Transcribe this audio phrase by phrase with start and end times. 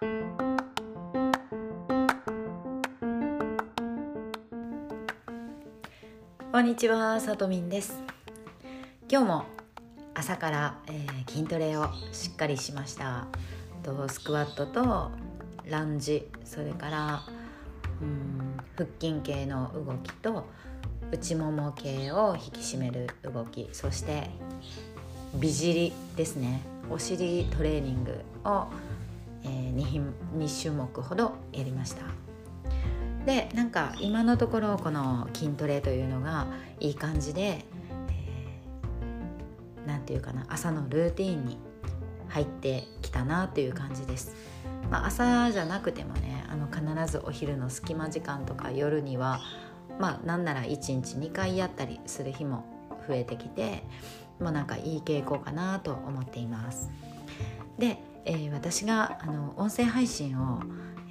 [0.00, 0.06] こ
[6.58, 8.00] んにちは、さとみんです。
[9.10, 9.44] 今日も
[10.14, 13.26] 朝から、えー、筋トレをしっかりしました。
[13.82, 15.10] とスクワットと
[15.66, 17.20] ランジそれから
[18.00, 20.46] うん腹筋系の動きと
[21.12, 24.30] 内もも系を引き締める動きそして
[25.34, 26.62] 美尻ですね。
[26.88, 28.66] お尻トレーニングを、
[29.44, 32.02] えー、2, 2種目ほどやりました。
[33.26, 36.46] でなんか今のところこの筋トレというのが
[36.78, 37.64] いい感じで
[39.86, 41.58] 何、えー、て言うかな朝のルーティンに
[42.28, 44.34] 入ってきたなという感じです、
[44.90, 49.40] まあ、朝じゃなくてもねあの必ずお昼の隙間時間とか夜には
[49.98, 52.64] まあなんなら1日2回やったりする日も
[53.06, 53.84] 増えてきて
[54.40, 56.90] もうなんかいい傾向かなと思っています。
[57.78, 60.60] で、えー、私があの音声配信を、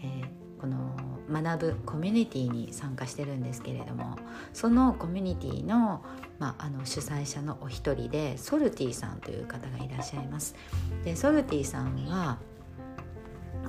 [0.04, 0.96] えー、この
[1.32, 4.18] 学ぶコミュニティに参加してるんですけれども
[4.52, 6.04] そのコミュニティの,、
[6.40, 10.56] まあ、あの主催者のお一人でソルティさんという方がいらっしゃいます。
[11.04, 12.40] でソルティさんは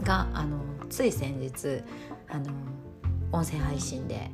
[0.03, 1.83] があのつい先日
[2.29, 2.47] あの
[3.33, 4.31] 音声配信で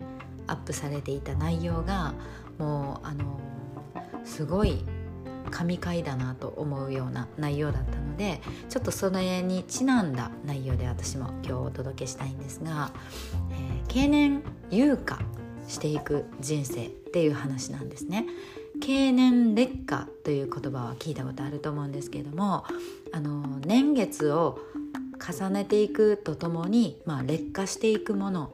[0.46, 2.14] アップされていた内容が
[2.58, 3.40] もうあの
[4.24, 4.84] すごい
[5.50, 12.90] 神回だなと思うような内容だったのでちょっとそれにちなんだ内容で私も今日お届けしたいんですが、
[13.52, 15.20] えー、経年優化
[15.68, 18.26] していく人生っていう話なんですね。
[18.80, 22.64] 経年劣化という言葉は聞いたことあると思うんですけれども
[23.10, 24.58] あの年月を
[25.18, 28.52] 重ねていくとともに、まあ、劣化していくもの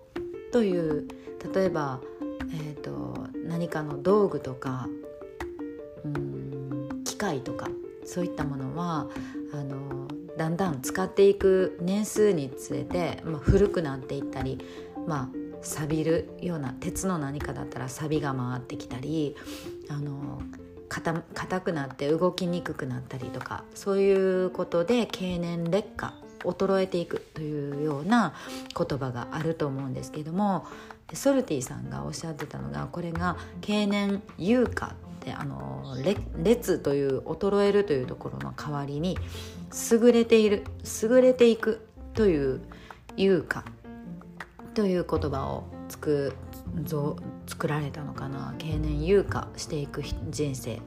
[0.53, 1.09] という
[1.53, 2.01] 例えば、
[2.53, 4.89] えーと、何かの道具とか
[6.05, 6.32] うん
[7.23, 7.69] 械とか
[8.05, 9.07] そういったものは
[9.53, 14.59] あのだんだん使っていく年数につれて、まあ、古くなっていったり、
[15.07, 19.37] まあ、錆びるような鉄の何かだったら錆びが回ってきたり
[19.89, 20.43] あの
[20.89, 28.35] 硬くなって動きにくくなったりとかそういうことで経年劣化衰えていくというような
[28.77, 30.67] 言葉があると思うんですけども
[31.15, 35.97] ソルティさんがおっしゃってたのがこれが経年優化ってあの
[36.37, 39.17] 劣という衰えるというところの代わりに
[39.91, 40.65] 優れている
[41.03, 42.61] 優れていくという
[43.17, 43.65] 優化
[44.75, 46.35] という言葉を作
[47.47, 50.81] 作られたのかな経年優化していく人生っ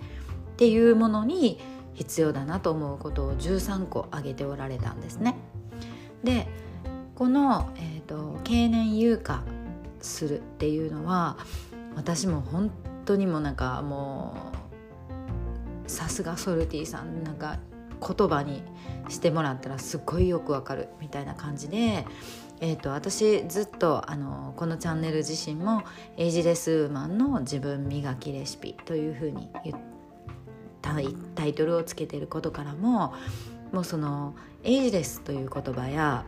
[0.57, 1.59] ていうものに
[1.93, 5.35] 必要だなと思うことを13個挙げておられたんですね。
[6.23, 6.47] で
[7.13, 9.43] この、えーと、経年優化
[10.01, 11.37] するっていうのは
[11.95, 12.71] 私も本
[13.05, 14.35] 当にもなんかも
[15.87, 17.59] うさすがソルティさんなんか
[17.99, 18.63] 言葉に
[19.09, 22.05] してもらったらすっごいよくわかるみたいな感じで、
[22.59, 25.83] えーと、私ずっとあのこのチャンネル自身も
[26.17, 29.95] エイジレスウーマンの自分磨きレシピというふうに言って
[31.35, 33.13] タイトルをつけてることからも
[33.71, 36.25] もうそのエイジレスという言葉や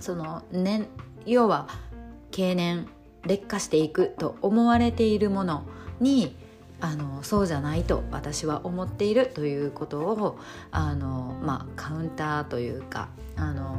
[0.00, 0.88] その年
[1.26, 1.68] 要は
[2.30, 2.88] 経年
[3.26, 5.64] 劣化していくと思われているもの
[6.00, 6.36] に
[6.80, 10.38] あのそうじゃないと私は思っているということを
[10.70, 13.76] あの、まあ、カウンターというかあの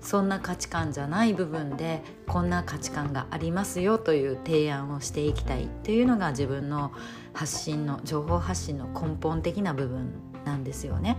[0.00, 6.92] そんな価値観じゃない部分でこんな価値観がありますよという提案をしていきたいっていうのが自分の
[7.32, 10.12] 発信の情報発信の根本的な部分
[10.44, 11.16] なんですよね。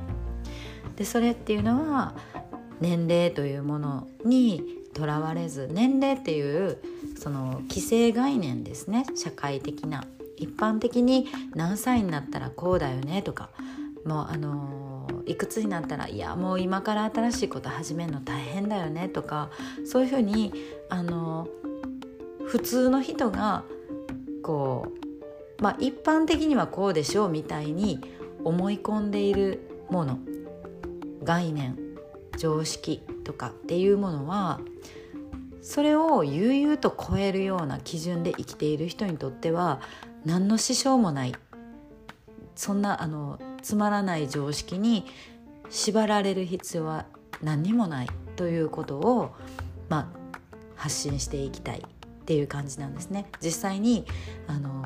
[0.97, 2.13] でそれっていうのは
[2.79, 6.78] 年齢というものにとらわれず年齢っていう
[7.19, 9.06] その既成概念ですね。
[9.16, 10.03] 社会的な。
[10.38, 13.50] 一般的に何歳になったらこうだよねとか。
[14.05, 19.50] もうあのいくつになったらいやもう今から新しいこと始めるの大変だよねとか。
[19.85, 20.53] そういうふうに
[20.89, 21.47] あの
[22.45, 23.63] 普通の人が
[24.44, 24.88] こ
[25.59, 28.00] うまあ一般的にはこうでしょうみたいに
[28.45, 30.19] 思い込んでいるもの。
[31.23, 31.85] 概念。
[32.38, 34.61] 常識とかっていうものは
[35.61, 39.81] それを悠々と超えるような基準で生きている人にとっては
[40.23, 41.35] 何の支障もない
[42.55, 45.05] そんなあのつまらない常識に
[45.69, 47.05] 縛られる必要は
[47.41, 49.35] 何にもないということを、
[49.89, 50.37] まあ、
[50.75, 53.25] 発信していきたいっていう感じなんですね。
[53.41, 54.05] 実際に
[54.47, 54.85] あの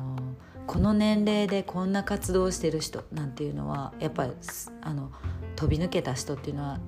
[0.66, 4.32] この年齢でこんな活動をしてる人なんていうのはやっぱり
[4.82, 5.10] あの
[5.56, 6.78] 飛び抜けた人っていうのは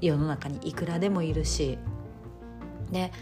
[0.00, 1.78] 世の中にいくらでもいるし
[2.90, 3.12] で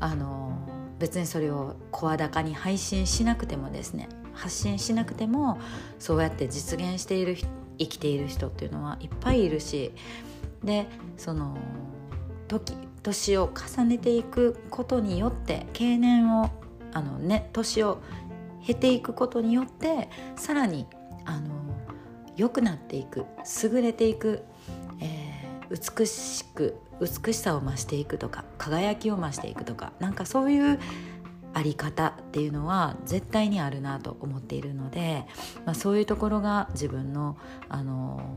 [0.00, 0.56] あの
[0.98, 5.58] 別にそれを声高に配信しなくてもですね発信しなくても
[5.98, 7.36] そうやって実現している
[7.78, 9.92] 生きている人っていうのはいっぱいいるし
[10.62, 10.86] で
[11.16, 11.56] その
[12.48, 16.50] 時年を重ねていくことによって経年を
[16.92, 18.00] あのね年を
[18.64, 20.86] 経ていくことによってさらに
[21.24, 21.54] あの
[22.36, 23.26] 良くなっていく
[23.62, 24.44] 優れていく、
[25.70, 30.78] 美しく美しさを増していくとか輝きを増していくとかなんかそういう
[31.54, 35.26] あり方っていうのは絶対にあるなと思っているので、
[35.64, 37.36] まあ、そういうところが自分の
[37.68, 38.36] あの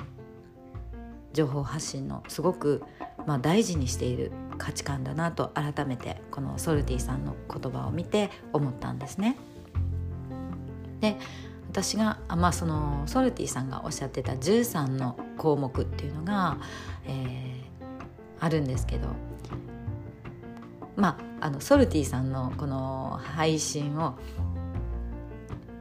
[1.34, 2.84] 情報発信のすごく、
[3.26, 9.38] まあ、大事にしている価値観だなと改めてこのソルティさんの言葉を見て思ったんですね。
[11.00, 11.18] で
[11.72, 16.58] 私が、まあ、そのソルティさんがおっしゃってた13の項目っていうのが、
[17.06, 19.08] えー、あるんですけど
[20.98, 24.20] まああのソルティさんのこの配信を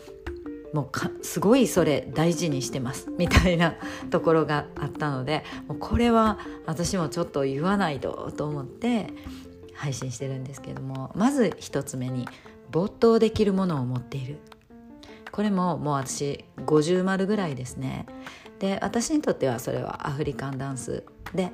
[0.73, 0.91] もう
[1.25, 3.77] すごいそれ大事にしてますみたいな
[4.11, 9.09] ところがあったのでもうこれは私もちょっと言わないとと思って
[9.75, 12.29] 配信してるんですけどもまず一つ目に
[12.71, 14.39] 没頭できるものを持っている。
[15.31, 18.07] これももう私50丸ぐらいですね。
[18.59, 21.53] で私にとってはそれはアフリカンダンスで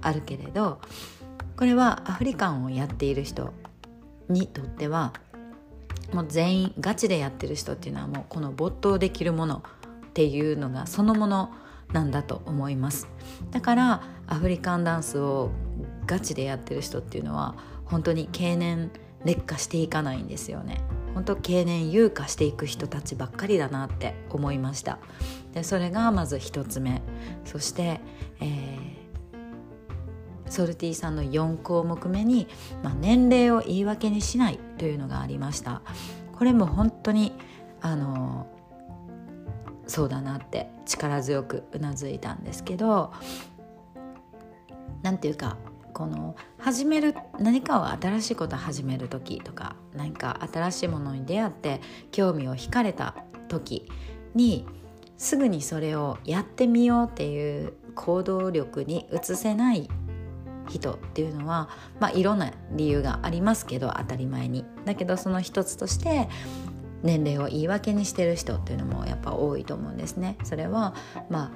[0.00, 0.80] あるけれど
[1.56, 3.52] これはアフリカンをやっている人
[4.28, 5.12] にとっては
[6.12, 9.62] もう全員ガチでやってる人っていうのはもうこの没頭できるもの
[10.08, 11.52] っていうのがそのもの
[11.92, 13.08] なんだと思います。
[13.50, 15.50] だからアフリカンダンスを
[16.06, 17.54] ガチでやってる人っていうのは
[17.84, 18.90] 本当に経年
[19.24, 20.80] 劣化していかないんですよね。
[21.14, 24.98] 本当経年優化していく人たちばっかりだなって思いました。
[25.56, 27.00] でそれがまず一つ目。
[27.46, 28.00] そして、
[28.40, 28.96] えー
[30.48, 32.46] ソルティさんの4項目目に、
[32.80, 35.82] まあ、年齢を言い訳にしないというのがありました。
[36.38, 37.32] これも本当に
[37.80, 38.46] あの
[39.88, 43.12] そうだなって力強くうなずいたんですけど
[45.02, 45.56] 何て言うか
[45.92, 51.80] この始める何かを新しいことを始める時とか何か新しいものに出会って
[52.12, 53.16] 興味を惹かれた
[53.48, 53.88] 時
[54.34, 54.66] に
[55.16, 59.88] すぐにそれをやってみようっていう行動力に移せない
[60.68, 61.68] 人っていうのは、
[62.00, 66.28] まあ、いろんな理由がありますけど当たり前にだけどその一つとして
[67.02, 70.36] 年齢を言い訳にしてる人っていうのもやっぱ多いと思うんですね。
[70.44, 70.94] それは
[71.30, 71.50] まあ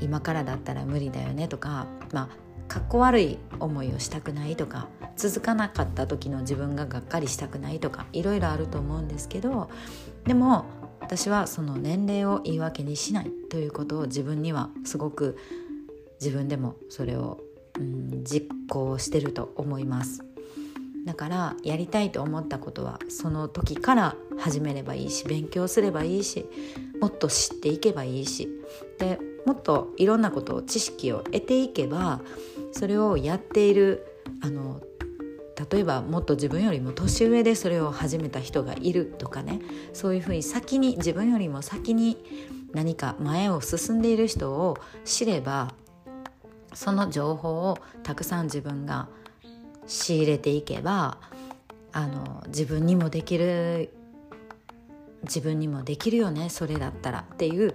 [0.00, 2.28] 今からだったら無理だよねとかまあ
[2.68, 9.70] かっこ悪い思いをしたくないとか続かなかった時の自分ががっかりしたくないとかいろいろあると思うんですけど
[10.24, 10.64] でも
[11.02, 15.36] 私はその年齢を言い訳にしないということを自分にはすごく
[16.20, 17.40] 自分でもそれを
[17.78, 20.24] うん実行してると思います。
[21.04, 26.46] だからやりたいと思ったことはその時から始めればいいし勉強すればいいし
[27.00, 28.48] もっと知っていけばいいし。
[28.98, 32.20] でもっといろんなことを知識を得ていけば
[32.70, 34.06] それをやっている
[34.40, 34.80] あの
[35.70, 39.60] 例えばもっと自分よりも年上でそれを始めた人がいるとかね
[39.92, 42.16] そういうふうに先に自分よりも先に
[42.72, 45.74] 何か前を進んでいる人を知れば
[46.74, 49.08] その情報をたくさん自分が
[49.86, 51.18] 仕入れていけば
[51.92, 53.90] あの自分にもできる
[55.24, 57.74] 自分にもできるよねそれだったらっていう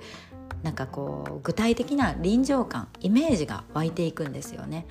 [0.63, 4.87] なんかこう具体的な臨場感イメージが湧いていくんですよね。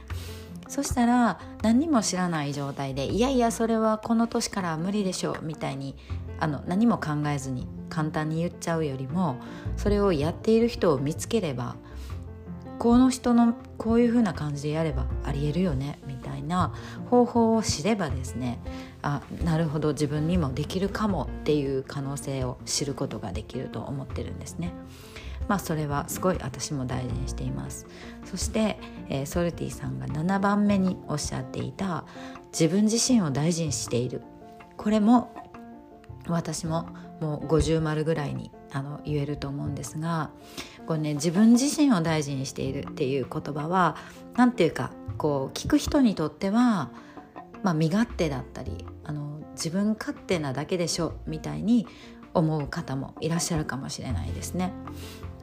[0.68, 5.96] そしたら何にも知らない状態でいやいやそれはこの年から無理でしょうみたいに
[6.38, 9.36] あの何も考えずに簡単に言っちゃうよりも
[9.76, 11.76] それをやっている人を見つければ
[12.78, 16.74] この人のこういう風な感じでやればありえるよねみたいな
[17.10, 18.58] 方法を知ればですね
[19.02, 24.72] あなるほど自分にもできるかもっていう可能性を知ることができると思ってるんですね。
[25.48, 27.86] まあそれはすごい私も大事にしています
[28.24, 32.04] そして、えー、ソルティさんが7番目におっしゃっていた
[32.52, 34.22] 自分自身を大事にしている
[34.76, 35.34] これも
[36.28, 36.88] 私も
[37.20, 40.30] もう50丸ぐらいにあの言えると思うんですが
[40.86, 43.96] こう、ね、自分自身を大事にしているっていう言葉は
[44.34, 46.90] 何て言うかこう聞く人にとっては、
[47.62, 51.86] まあ、身勝手だったりあの自分勝手なだけでしょみたいに
[52.34, 54.72] 思う方もいらっしゃるかもしれないですね。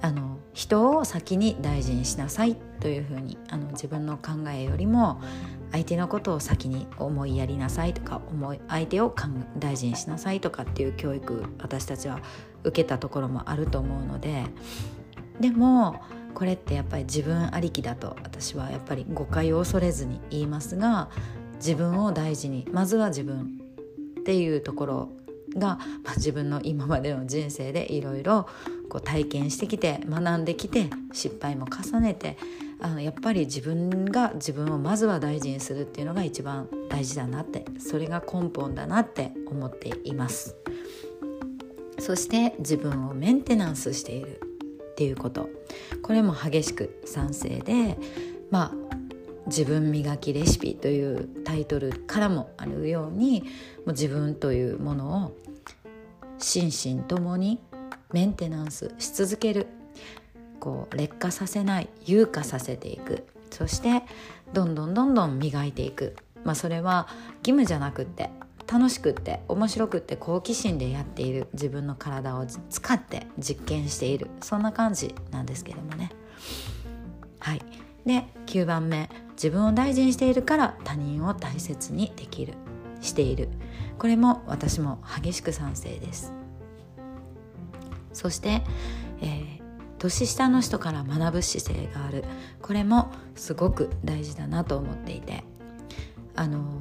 [0.03, 5.22] あの人を先に大事にしなさいというふうにあの自分の考えよりも
[5.72, 9.15] 相手のことを先に思いやりなさいとか思い相手を
[9.57, 12.19] 大事にしなさいとかっていう教育私たちは
[12.65, 14.43] 受けたところもあると思うので
[15.39, 16.03] でも
[16.36, 21.10] これってやっぱり自分ありきだと私はやっぱり誤解を恐れずに言いますが
[21.55, 23.57] 自分を大事にまずは自分
[24.19, 25.10] っていうところ
[25.57, 28.48] が、まあ、自分の今までの人生でいろいろ
[29.03, 32.38] 体験してきて学んできて失敗も重ねて
[32.79, 40.55] あのやっぱり自分が自分をまずは大事にするっていうのが一番大事だなってそれが根本だなって思っています。
[42.00, 44.41] そして自分をメンテナンスしている
[44.91, 45.50] っていうこと。
[46.01, 47.98] これも激しく賛成で
[48.51, 48.83] まあ
[49.47, 53.47] 自分磨きレシピというタイトルからもあるようにも
[53.88, 55.38] う自分というものを
[56.38, 57.59] 心身ともに
[58.12, 59.67] メンテナンスし続ける。
[60.63, 63.27] こう劣化させない優化させていく。
[63.51, 64.03] そして
[64.53, 67.09] どんどんどんどん磨いていく、まあ、それは
[67.39, 68.29] 義務じゃなくって
[68.65, 71.47] 楽しくって面白くって好奇心でやっている。
[71.51, 74.29] 自分の体を使って実験している。
[74.39, 76.12] そんな感じなんですけどもね。
[77.39, 77.62] はい、
[78.05, 79.09] で9番目。
[79.43, 82.53] 自分を大事にしているから他人を大切にできる
[83.01, 83.50] している。
[84.00, 86.31] これも私も激しく賛成です。
[88.13, 88.62] そして、
[89.21, 89.62] えー、
[89.97, 92.23] 年下の人から学ぶ姿勢がある。
[92.62, 95.43] これもすごく大事だなと思っていて。
[96.35, 96.79] あの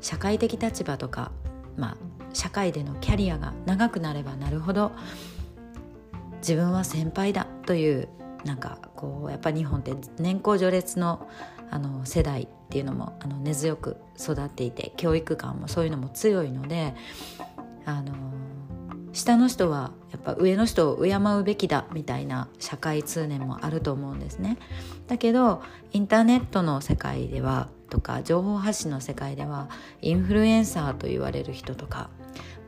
[0.00, 1.32] 社会的立場とか、
[1.76, 1.96] まあ、
[2.32, 4.92] 社会でのキャリアが長くなればなるほど
[6.38, 8.08] 自分は先輩だという
[8.46, 11.28] なんかこうやっぱ日本って年功序列の
[11.70, 16.94] あの世代っていうのもあの根強く育っていて教育観もそういうのも強いので
[17.84, 18.14] あの
[19.12, 24.56] 下の人はやっぱ上の人を敬うべきだみたいな社会通念もあると思うんですね。
[25.08, 25.62] だけど
[25.92, 29.68] インターネットの世界ではとか情報発信の世界では
[30.00, 32.08] インフルエンサーと言われる人とか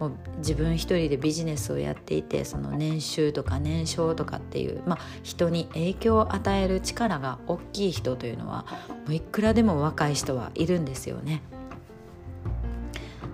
[0.03, 8.67] もう自分一人でビジネスをやっていてその年収とか年商とかっていう、まあ、人に影響を与える力が大きい人というのは
[9.07, 11.41] もういくらでも若い人はいるんですよね。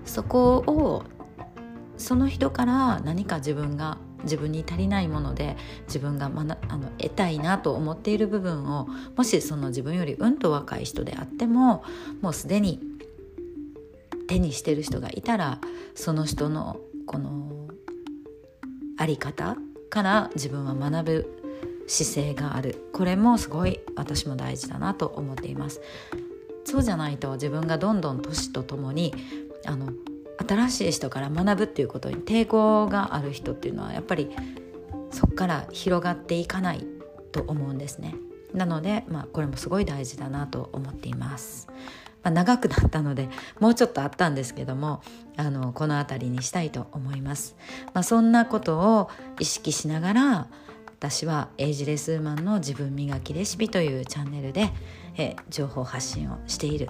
[0.05, 1.03] そこを
[1.97, 5.57] その人から何か自分が自分に足りないもので
[5.87, 11.83] 自分が、ま、あの得たいなと思っている部分をもしその自分よりうんと若い人であっても
[12.21, 12.79] もうすでに
[14.29, 15.59] 手にしてる人がいたら
[15.95, 17.67] その人のこの
[18.97, 19.57] あり方
[19.89, 21.39] から自分は学ぶ
[21.87, 22.89] 姿勢がある。
[22.93, 25.81] これもすごい私も大事だなと思っています。
[26.63, 29.15] そうじゃないと自分がどんどん年とともに
[29.65, 29.91] あの
[30.47, 34.29] 新しい人から学ぶっていうことに抵抗がある人っていうのはやっぱり
[35.09, 36.85] そこから広がっていかない
[37.31, 38.13] と思うんですね。
[38.53, 41.67] なので、まあ、これもすごい大事だなと思っています、
[42.23, 45.01] まあ、長くなったのでもうちょっとあったんですけども
[45.37, 47.55] あのこの辺りにしたいと思います、
[47.93, 49.09] まあ、そんなことを
[49.39, 50.47] 意識しながら
[50.85, 54.71] 私はエイジレスウーマンの自分磨きレシピというチャンネルで
[55.19, 56.89] え情報発信をしている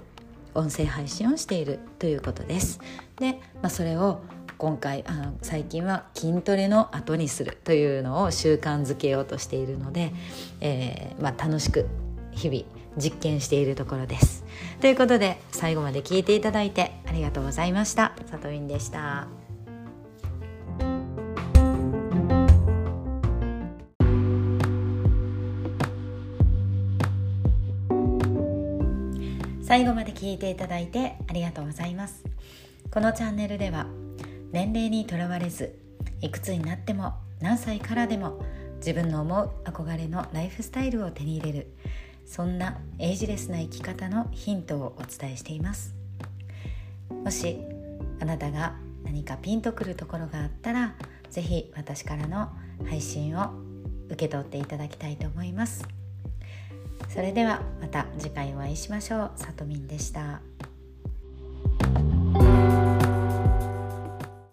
[0.54, 2.80] 音声配信をしているということです。
[3.18, 4.20] で、まあ、それを
[4.58, 10.12] 今回あの最近は筋トレの後にするというのを習慣づけようとしているので、
[10.60, 11.86] えー、まあ、楽しく
[12.32, 12.64] 日々
[12.96, 14.39] 実験しているところです。
[14.80, 18.12] ということで最後まで聞いていただいてありがとうございました。
[18.30, 19.28] さとみんでした。
[29.70, 32.24] 最後まで聞いていただいてありがとうございます
[32.90, 33.86] このチャンネルでは
[34.50, 35.78] 年齢にとらわれず
[36.20, 38.44] いくつになっても何歳からでも
[38.78, 41.68] 自分の思う憧れのライフスタイルを手に入れる
[42.30, 45.96] そんなエイジレスな生き方のヒントをお伝えしています。
[47.10, 47.58] もし
[48.20, 50.94] あなたが何かピンとくるところがあったら
[51.28, 52.50] 是非私からの
[52.88, 53.50] 配信を
[54.06, 55.84] 受け取っていただきたいと思います。
[57.08, 59.32] それではまた次回お会いしましょう。
[59.34, 60.40] さとみんでした。